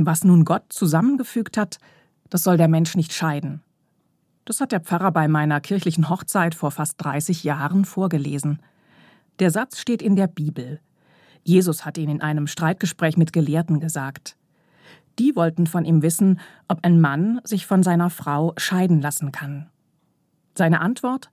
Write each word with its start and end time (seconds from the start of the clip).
Was 0.00 0.22
nun 0.22 0.44
Gott 0.44 0.72
zusammengefügt 0.72 1.56
hat, 1.56 1.78
das 2.30 2.44
soll 2.44 2.56
der 2.56 2.68
Mensch 2.68 2.94
nicht 2.94 3.12
scheiden. 3.12 3.62
Das 4.44 4.60
hat 4.60 4.70
der 4.70 4.80
Pfarrer 4.80 5.10
bei 5.10 5.26
meiner 5.26 5.60
kirchlichen 5.60 6.08
Hochzeit 6.08 6.54
vor 6.54 6.70
fast 6.70 7.02
30 7.02 7.42
Jahren 7.42 7.84
vorgelesen. 7.84 8.62
Der 9.40 9.50
Satz 9.50 9.78
steht 9.78 10.00
in 10.00 10.14
der 10.14 10.28
Bibel. 10.28 10.80
Jesus 11.42 11.84
hat 11.84 11.98
ihn 11.98 12.08
in 12.08 12.22
einem 12.22 12.46
Streitgespräch 12.46 13.16
mit 13.16 13.32
Gelehrten 13.32 13.80
gesagt. 13.80 14.36
Die 15.18 15.34
wollten 15.34 15.66
von 15.66 15.84
ihm 15.84 16.02
wissen, 16.02 16.38
ob 16.68 16.84
ein 16.84 17.00
Mann 17.00 17.40
sich 17.42 17.66
von 17.66 17.82
seiner 17.82 18.08
Frau 18.08 18.54
scheiden 18.56 19.00
lassen 19.00 19.32
kann. 19.32 19.68
Seine 20.56 20.80
Antwort 20.80 21.30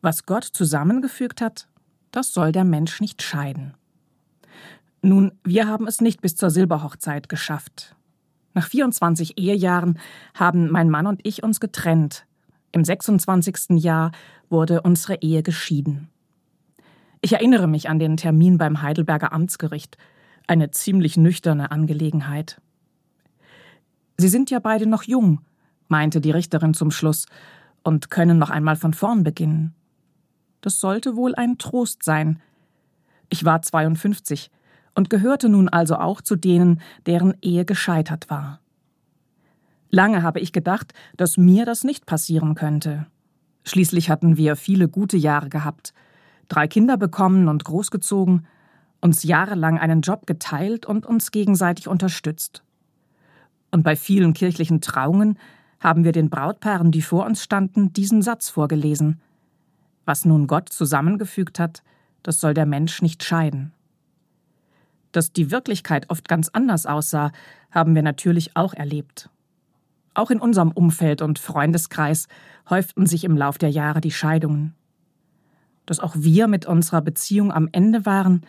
Was 0.00 0.26
Gott 0.26 0.44
zusammengefügt 0.44 1.40
hat, 1.40 1.68
das 2.12 2.32
soll 2.32 2.52
der 2.52 2.64
Mensch 2.64 3.00
nicht 3.00 3.20
scheiden. 3.20 3.74
Nun, 5.02 5.32
wir 5.44 5.66
haben 5.66 5.86
es 5.86 6.00
nicht 6.00 6.20
bis 6.20 6.36
zur 6.36 6.50
Silberhochzeit 6.50 7.28
geschafft. 7.28 7.95
Nach 8.56 8.68
24 8.68 9.36
Ehejahren 9.36 9.98
haben 10.32 10.70
mein 10.70 10.88
Mann 10.88 11.06
und 11.06 11.20
ich 11.24 11.42
uns 11.42 11.60
getrennt. 11.60 12.24
Im 12.72 12.84
26. 12.84 13.82
Jahr 13.82 14.12
wurde 14.48 14.80
unsere 14.80 15.16
Ehe 15.20 15.42
geschieden. 15.42 16.08
Ich 17.20 17.34
erinnere 17.34 17.66
mich 17.66 17.90
an 17.90 17.98
den 17.98 18.16
Termin 18.16 18.56
beim 18.56 18.80
Heidelberger 18.80 19.34
Amtsgericht. 19.34 19.98
Eine 20.46 20.70
ziemlich 20.70 21.18
nüchterne 21.18 21.70
Angelegenheit. 21.70 22.58
Sie 24.16 24.28
sind 24.28 24.50
ja 24.50 24.58
beide 24.58 24.86
noch 24.86 25.02
jung, 25.02 25.42
meinte 25.88 26.22
die 26.22 26.30
Richterin 26.30 26.72
zum 26.72 26.90
Schluss, 26.90 27.26
und 27.82 28.10
können 28.10 28.38
noch 28.38 28.48
einmal 28.48 28.76
von 28.76 28.94
vorn 28.94 29.22
beginnen. 29.22 29.74
Das 30.62 30.80
sollte 30.80 31.14
wohl 31.14 31.34
ein 31.34 31.58
Trost 31.58 32.02
sein. 32.02 32.40
Ich 33.28 33.44
war 33.44 33.60
52 33.60 34.50
und 34.96 35.10
gehörte 35.10 35.48
nun 35.48 35.68
also 35.68 35.96
auch 35.96 36.20
zu 36.20 36.34
denen, 36.34 36.80
deren 37.04 37.34
Ehe 37.42 37.64
gescheitert 37.64 38.28
war. 38.30 38.60
Lange 39.90 40.22
habe 40.22 40.40
ich 40.40 40.52
gedacht, 40.52 40.94
dass 41.16 41.36
mir 41.36 41.64
das 41.64 41.84
nicht 41.84 42.06
passieren 42.06 42.54
könnte. 42.54 43.06
Schließlich 43.62 44.10
hatten 44.10 44.36
wir 44.36 44.56
viele 44.56 44.88
gute 44.88 45.16
Jahre 45.16 45.48
gehabt, 45.48 45.92
drei 46.48 46.66
Kinder 46.66 46.96
bekommen 46.96 47.48
und 47.48 47.64
großgezogen, 47.64 48.46
uns 49.00 49.22
jahrelang 49.22 49.78
einen 49.78 50.00
Job 50.00 50.26
geteilt 50.26 50.86
und 50.86 51.04
uns 51.06 51.30
gegenseitig 51.30 51.88
unterstützt. 51.88 52.62
Und 53.70 53.82
bei 53.82 53.96
vielen 53.96 54.32
kirchlichen 54.32 54.80
Trauungen 54.80 55.38
haben 55.78 56.04
wir 56.04 56.12
den 56.12 56.30
Brautpaaren, 56.30 56.90
die 56.90 57.02
vor 57.02 57.26
uns 57.26 57.42
standen, 57.42 57.92
diesen 57.92 58.22
Satz 58.22 58.48
vorgelesen. 58.48 59.20
Was 60.06 60.24
nun 60.24 60.46
Gott 60.46 60.70
zusammengefügt 60.70 61.58
hat, 61.58 61.82
das 62.22 62.40
soll 62.40 62.54
der 62.54 62.66
Mensch 62.66 63.02
nicht 63.02 63.22
scheiden. 63.22 63.72
Dass 65.16 65.32
die 65.32 65.50
Wirklichkeit 65.50 66.10
oft 66.10 66.28
ganz 66.28 66.50
anders 66.50 66.84
aussah, 66.84 67.32
haben 67.70 67.94
wir 67.94 68.02
natürlich 68.02 68.54
auch 68.54 68.74
erlebt. 68.74 69.30
Auch 70.12 70.30
in 70.30 70.40
unserem 70.40 70.72
Umfeld 70.72 71.22
und 71.22 71.38
Freundeskreis 71.38 72.28
häuften 72.68 73.06
sich 73.06 73.24
im 73.24 73.34
Lauf 73.34 73.56
der 73.56 73.70
Jahre 73.70 74.02
die 74.02 74.10
Scheidungen. 74.10 74.74
Dass 75.86 76.00
auch 76.00 76.16
wir 76.18 76.48
mit 76.48 76.66
unserer 76.66 77.00
Beziehung 77.00 77.50
am 77.50 77.70
Ende 77.72 78.04
waren, 78.04 78.42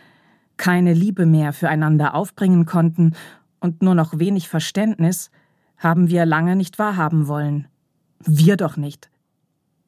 keine 0.58 0.92
Liebe 0.92 1.24
mehr 1.24 1.54
füreinander 1.54 2.14
aufbringen 2.14 2.66
konnten 2.66 3.14
und 3.60 3.80
nur 3.80 3.94
noch 3.94 4.18
wenig 4.18 4.50
Verständnis, 4.50 5.30
haben 5.78 6.10
wir 6.10 6.26
lange 6.26 6.54
nicht 6.54 6.78
wahrhaben 6.78 7.28
wollen. 7.28 7.66
Wir 8.20 8.58
doch 8.58 8.76
nicht. 8.76 9.08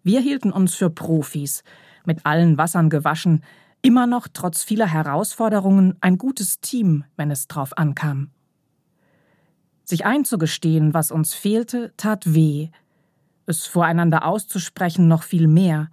Wir 0.03 0.21
hielten 0.21 0.51
uns 0.51 0.77
für 0.77 0.89
Profis, 0.89 1.63
mit 2.07 2.25
allen 2.25 2.57
Wassern 2.57 2.89
gewaschen, 2.89 3.43
immer 3.83 4.07
noch 4.07 4.29
trotz 4.33 4.63
vieler 4.63 4.87
Herausforderungen 4.87 5.97
ein 6.01 6.19
gutes 6.19 6.61
Team, 6.61 7.05
wenn 7.17 7.31
es 7.31 7.49
drauf 7.49 7.77
ankam. 7.77 8.31
Sich 9.85 10.05
einzugestehen, 10.05 10.95
was 10.95 11.11
uns 11.11 11.35
fehlte, 11.35 11.93
tat 11.97 12.35
weh, 12.35 12.69
es 13.47 13.67
voreinander 13.67 14.25
auszusprechen 14.25 15.09
noch 15.09 15.23
viel 15.23 15.49
mehr, 15.49 15.91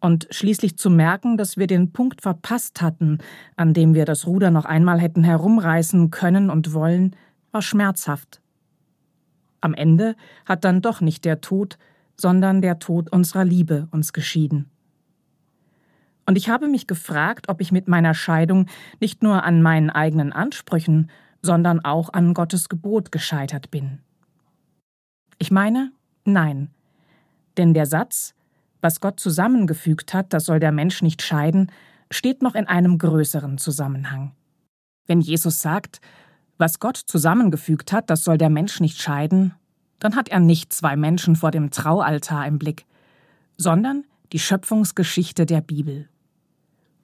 und 0.00 0.28
schließlich 0.30 0.76
zu 0.76 0.90
merken, 0.90 1.36
dass 1.36 1.56
wir 1.56 1.66
den 1.66 1.92
Punkt 1.92 2.22
verpasst 2.22 2.80
hatten, 2.80 3.18
an 3.56 3.74
dem 3.74 3.94
wir 3.94 4.04
das 4.04 4.26
Ruder 4.26 4.50
noch 4.50 4.64
einmal 4.64 5.00
hätten 5.00 5.24
herumreißen 5.24 6.10
können 6.10 6.50
und 6.50 6.72
wollen, 6.72 7.16
war 7.50 7.62
schmerzhaft. 7.62 8.40
Am 9.60 9.74
Ende 9.74 10.14
hat 10.46 10.64
dann 10.64 10.82
doch 10.82 11.00
nicht 11.00 11.24
der 11.24 11.40
Tod, 11.40 11.78
sondern 12.16 12.62
der 12.62 12.78
Tod 12.78 13.10
unserer 13.10 13.44
Liebe 13.44 13.88
uns 13.90 14.12
geschieden. 14.12 14.70
Und 16.28 16.36
ich 16.36 16.50
habe 16.50 16.68
mich 16.68 16.86
gefragt, 16.86 17.48
ob 17.48 17.62
ich 17.62 17.72
mit 17.72 17.88
meiner 17.88 18.12
Scheidung 18.12 18.66
nicht 19.00 19.22
nur 19.22 19.44
an 19.44 19.62
meinen 19.62 19.88
eigenen 19.88 20.30
Ansprüchen, 20.30 21.10
sondern 21.40 21.82
auch 21.82 22.12
an 22.12 22.34
Gottes 22.34 22.68
Gebot 22.68 23.10
gescheitert 23.10 23.70
bin. 23.70 24.00
Ich 25.38 25.50
meine, 25.50 25.90
nein. 26.26 26.68
Denn 27.56 27.72
der 27.72 27.86
Satz, 27.86 28.34
was 28.82 29.00
Gott 29.00 29.18
zusammengefügt 29.18 30.12
hat, 30.12 30.34
das 30.34 30.44
soll 30.44 30.60
der 30.60 30.70
Mensch 30.70 31.00
nicht 31.00 31.22
scheiden, 31.22 31.72
steht 32.10 32.42
noch 32.42 32.54
in 32.54 32.66
einem 32.66 32.98
größeren 32.98 33.56
Zusammenhang. 33.56 34.32
Wenn 35.06 35.22
Jesus 35.22 35.62
sagt, 35.62 36.02
was 36.58 36.78
Gott 36.78 36.98
zusammengefügt 36.98 37.90
hat, 37.90 38.10
das 38.10 38.22
soll 38.22 38.36
der 38.36 38.50
Mensch 38.50 38.80
nicht 38.80 39.00
scheiden, 39.00 39.54
dann 39.98 40.14
hat 40.14 40.28
er 40.28 40.40
nicht 40.40 40.74
zwei 40.74 40.94
Menschen 40.94 41.36
vor 41.36 41.52
dem 41.52 41.70
Traualtar 41.70 42.46
im 42.46 42.58
Blick, 42.58 42.84
sondern 43.56 44.04
die 44.32 44.38
Schöpfungsgeschichte 44.38 45.46
der 45.46 45.62
Bibel. 45.62 46.06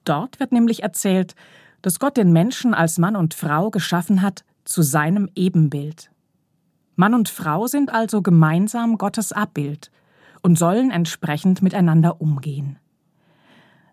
Dort 0.05 0.39
wird 0.39 0.51
nämlich 0.51 0.83
erzählt, 0.83 1.35
dass 1.81 1.99
Gott 1.99 2.17
den 2.17 2.31
Menschen 2.31 2.73
als 2.73 2.97
Mann 2.97 3.15
und 3.15 3.33
Frau 3.33 3.69
geschaffen 3.69 4.21
hat 4.21 4.45
zu 4.63 4.81
seinem 4.81 5.29
Ebenbild. 5.35 6.09
Mann 6.95 7.13
und 7.13 7.29
Frau 7.29 7.67
sind 7.67 7.93
also 7.93 8.21
gemeinsam 8.21 8.97
Gottes 8.97 9.33
Abbild 9.33 9.91
und 10.41 10.57
sollen 10.57 10.91
entsprechend 10.91 11.61
miteinander 11.61 12.21
umgehen. 12.21 12.79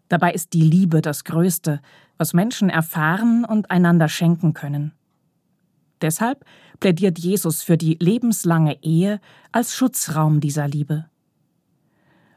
Dabei 0.09 0.33
ist 0.33 0.53
die 0.53 0.62
Liebe 0.62 1.01
das 1.01 1.25
Größte, 1.25 1.81
was 2.19 2.34
Menschen 2.34 2.69
erfahren 2.69 3.45
und 3.45 3.71
einander 3.71 4.09
schenken 4.09 4.53
können. 4.53 4.93
Deshalb 6.03 6.45
plädiert 6.81 7.19
Jesus 7.19 7.62
für 7.62 7.78
die 7.78 7.97
lebenslange 8.01 8.83
Ehe 8.83 9.21
als 9.53 9.75
Schutzraum 9.75 10.41
dieser 10.41 10.69
Liebe. 10.69 11.06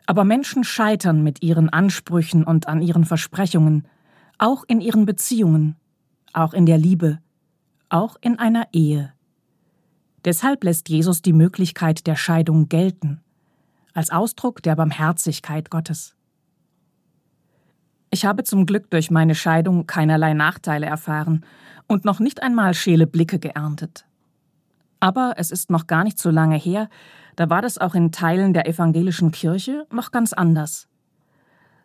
Aber 0.06 0.24
Menschen 0.24 0.64
scheitern 0.64 1.24
mit 1.24 1.42
ihren 1.42 1.70
Ansprüchen 1.70 2.44
und 2.44 2.68
an 2.68 2.82
ihren 2.82 3.06
Versprechungen, 3.06 3.88
auch 4.38 4.64
in 4.68 4.82
ihren 4.82 5.06
Beziehungen, 5.06 5.76
auch 6.34 6.54
in 6.54 6.66
der 6.66 6.78
Liebe, 6.78 7.20
auch 7.90 8.18
in 8.22 8.38
einer 8.38 8.68
Ehe. 8.72 9.14
Deshalb 10.26 10.64
lässt 10.64 10.90
Jesus 10.90 11.22
die 11.22 11.34
Möglichkeit 11.34 12.08
der 12.08 12.16
Scheidung 12.16 12.68
gelten, 12.68 13.22
als 13.94 14.10
Ausdruck 14.10 14.62
der 14.64 14.76
Barmherzigkeit 14.76 15.70
Gottes. 15.70 16.16
Ich 18.12 18.26
habe 18.26 18.44
zum 18.44 18.66
Glück 18.66 18.90
durch 18.92 19.12
meine 19.12 19.36
Scheidung 19.36 19.88
keinerlei 19.88 20.34
Nachteile 20.34 20.86
erfahren 20.86 21.46
und 21.88 22.06
noch 22.06 22.20
nicht 22.20 22.42
einmal 22.42 22.74
schäle 22.74 23.08
Blicke 23.08 23.40
geerntet. 23.40 24.06
Aber 25.06 25.36
es 25.38 25.52
ist 25.52 25.70
noch 25.70 25.86
gar 25.86 26.04
nicht 26.04 26.18
so 26.18 26.32
lange 26.32 26.56
her, 26.56 26.90
da 27.36 27.48
war 27.48 27.62
das 27.62 27.78
auch 27.78 27.94
in 27.94 28.12
Teilen 28.12 28.54
der 28.54 28.68
evangelischen 28.68 29.30
Kirche 29.30 29.86
noch 29.92 30.10
ganz 30.10 30.34
anders. 30.34 30.88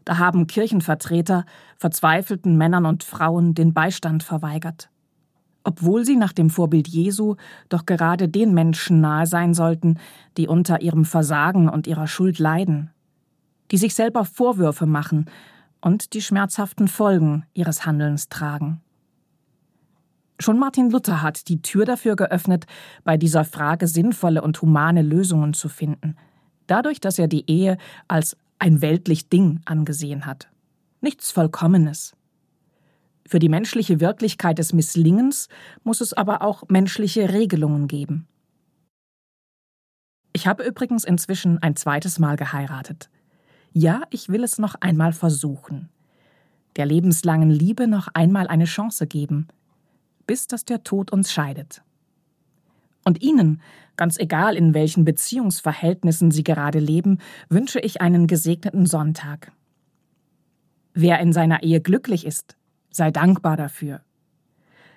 Da 0.06 0.16
haben 0.16 0.46
Kirchenvertreter 0.46 1.44
verzweifelten 1.76 2.56
Männern 2.56 2.86
und 2.86 3.04
Frauen 3.04 3.52
den 3.52 3.74
Beistand 3.74 4.22
verweigert. 4.22 4.88
Obwohl 5.64 6.06
sie 6.06 6.16
nach 6.16 6.32
dem 6.32 6.48
Vorbild 6.48 6.88
Jesu 6.88 7.36
doch 7.68 7.84
gerade 7.84 8.26
den 8.26 8.54
Menschen 8.54 9.02
nahe 9.02 9.26
sein 9.26 9.52
sollten, 9.52 9.98
die 10.38 10.48
unter 10.48 10.80
ihrem 10.80 11.04
Versagen 11.04 11.68
und 11.68 11.86
ihrer 11.86 12.06
Schuld 12.06 12.38
leiden, 12.38 12.90
die 13.70 13.76
sich 13.76 13.94
selber 13.94 14.24
Vorwürfe 14.24 14.86
machen 14.86 15.26
und 15.82 16.14
die 16.14 16.22
schmerzhaften 16.22 16.88
Folgen 16.88 17.44
ihres 17.52 17.84
Handelns 17.84 18.30
tragen. 18.30 18.80
Schon 20.40 20.58
Martin 20.58 20.88
Luther 20.88 21.20
hat 21.20 21.48
die 21.48 21.60
Tür 21.60 21.84
dafür 21.84 22.16
geöffnet, 22.16 22.64
bei 23.04 23.18
dieser 23.18 23.44
Frage 23.44 23.86
sinnvolle 23.86 24.40
und 24.40 24.60
humane 24.62 25.02
Lösungen 25.02 25.52
zu 25.52 25.68
finden, 25.68 26.16
dadurch, 26.66 26.98
dass 26.98 27.18
er 27.18 27.28
die 27.28 27.48
Ehe 27.50 27.76
als 28.08 28.38
ein 28.58 28.80
weltlich 28.80 29.28
Ding 29.28 29.60
angesehen 29.66 30.24
hat. 30.24 30.48
Nichts 31.02 31.30
Vollkommenes. 31.30 32.14
Für 33.26 33.38
die 33.38 33.50
menschliche 33.50 34.00
Wirklichkeit 34.00 34.58
des 34.58 34.72
Misslingens 34.72 35.48
muss 35.84 36.00
es 36.00 36.14
aber 36.14 36.40
auch 36.40 36.64
menschliche 36.68 37.34
Regelungen 37.34 37.86
geben. 37.86 38.26
Ich 40.32 40.46
habe 40.46 40.64
übrigens 40.64 41.04
inzwischen 41.04 41.58
ein 41.62 41.76
zweites 41.76 42.18
Mal 42.18 42.36
geheiratet. 42.36 43.10
Ja, 43.72 44.04
ich 44.08 44.30
will 44.30 44.42
es 44.42 44.58
noch 44.58 44.74
einmal 44.76 45.12
versuchen. 45.12 45.90
Der 46.76 46.86
lebenslangen 46.86 47.50
Liebe 47.50 47.86
noch 47.86 48.08
einmal 48.14 48.46
eine 48.46 48.64
Chance 48.64 49.06
geben– 49.06 49.48
bis 50.30 50.46
dass 50.46 50.64
der 50.64 50.84
Tod 50.84 51.10
uns 51.10 51.32
scheidet. 51.32 51.82
Und 53.04 53.20
Ihnen, 53.20 53.60
ganz 53.96 54.16
egal 54.16 54.54
in 54.54 54.74
welchen 54.74 55.04
Beziehungsverhältnissen 55.04 56.30
Sie 56.30 56.44
gerade 56.44 56.78
leben, 56.78 57.18
wünsche 57.48 57.80
ich 57.80 58.00
einen 58.00 58.28
gesegneten 58.28 58.86
Sonntag. 58.86 59.50
Wer 60.94 61.18
in 61.18 61.32
seiner 61.32 61.64
Ehe 61.64 61.80
glücklich 61.80 62.24
ist, 62.24 62.56
sei 62.92 63.10
dankbar 63.10 63.56
dafür. 63.56 64.02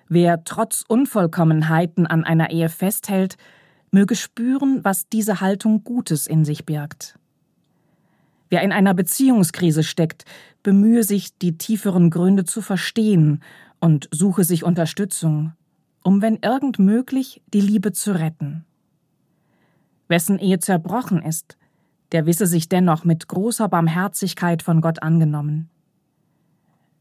Wer 0.07 0.43
trotz 0.43 0.85
Unvollkommenheiten 0.87 2.05
an 2.05 2.23
einer 2.23 2.51
Ehe 2.51 2.69
festhält, 2.69 3.37
möge 3.89 4.15
spüren, 4.15 4.85
was 4.85 5.09
diese 5.09 5.41
Haltung 5.41 5.83
Gutes 5.83 6.27
in 6.27 6.45
sich 6.45 6.63
birgt. 6.63 7.17
Wer 8.49 8.61
in 8.61 8.71
einer 8.71 8.93
Beziehungskrise 8.93 9.81
steckt, 9.81 10.25
bemühe 10.61 11.03
sich, 11.03 11.35
die 11.39 11.57
tieferen 11.57 12.11
Gründe 12.11 12.45
zu 12.45 12.61
verstehen 12.61 13.41
und 13.83 14.07
suche 14.11 14.45
sich 14.45 14.63
Unterstützung, 14.63 15.51
um 16.03 16.21
wenn 16.21 16.37
irgend 16.37 16.79
möglich 16.79 17.41
die 17.53 17.59
Liebe 17.59 17.91
zu 17.91 18.17
retten. 18.17 18.63
Wessen 20.07 20.39
Ehe 20.39 20.59
zerbrochen 20.59 21.21
ist, 21.21 21.57
der 22.13 22.25
wisse 22.25 22.47
sich 22.47 22.69
dennoch 22.69 23.03
mit 23.03 23.27
großer 23.27 23.67
Barmherzigkeit 23.67 24.63
von 24.63 24.79
Gott 24.79 25.03
angenommen. 25.03 25.69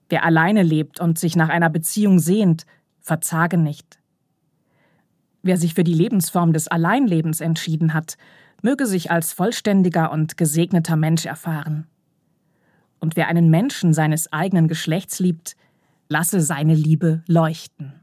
Wer 0.08 0.24
alleine 0.24 0.64
lebt 0.64 0.98
und 0.98 1.20
sich 1.20 1.36
nach 1.36 1.50
einer 1.50 1.70
Beziehung 1.70 2.18
sehnt, 2.18 2.66
verzage 2.98 3.58
nicht. 3.58 4.00
Wer 5.44 5.58
sich 5.58 5.74
für 5.74 5.84
die 5.84 5.94
Lebensform 5.94 6.52
des 6.52 6.66
Alleinlebens 6.66 7.40
entschieden 7.40 7.94
hat, 7.94 8.16
möge 8.60 8.86
sich 8.86 9.08
als 9.12 9.32
vollständiger 9.32 10.10
und 10.10 10.36
gesegneter 10.36 10.96
Mensch 10.96 11.26
erfahren. 11.26 11.86
Und 12.98 13.14
wer 13.14 13.28
einen 13.28 13.50
Menschen 13.50 13.92
seines 13.92 14.32
eigenen 14.32 14.66
Geschlechts 14.66 15.20
liebt, 15.20 15.54
lasse 16.12 16.42
seine 16.42 16.74
Liebe 16.74 17.22
leuchten. 17.26 17.94